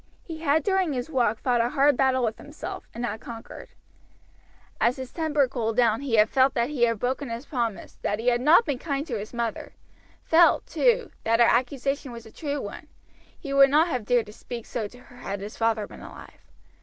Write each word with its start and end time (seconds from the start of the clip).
He 0.23 0.39
had 0.39 0.63
during 0.63 0.93
his 0.93 1.11
walk 1.11 1.37
fought 1.37 1.61
a 1.61 1.69
hard 1.69 1.95
battle 1.95 2.23
with 2.23 2.39
himself, 2.39 2.87
and 2.91 3.05
had 3.05 3.21
conquered. 3.21 3.69
As 4.79 4.95
his 4.95 5.11
temper 5.11 5.47
cooled 5.47 5.77
down 5.77 6.01
he 6.01 6.15
had 6.15 6.27
felt 6.27 6.55
that 6.55 6.71
he 6.71 6.81
had 6.85 6.97
broken 6.97 7.29
his 7.29 7.45
promise, 7.45 7.99
that 8.01 8.17
he 8.17 8.29
had 8.29 8.41
not 8.41 8.65
been 8.65 8.79
kind 8.79 9.05
to 9.05 9.19
his 9.19 9.31
mother; 9.31 9.73
felt, 10.23 10.65
too, 10.65 11.11
that 11.23 11.39
her 11.39 11.45
accusation 11.45 12.11
was 12.11 12.25
a 12.25 12.31
true 12.31 12.59
one 12.59 12.87
he 13.39 13.53
would 13.53 13.69
not 13.69 13.89
have 13.89 14.05
dared 14.05 14.25
to 14.25 14.33
speak 14.33 14.65
so 14.65 14.87
to 14.87 14.97
her 14.97 15.17
had 15.17 15.39
his 15.39 15.55
father 15.55 15.85
been 15.85 16.01
alive. 16.01 16.41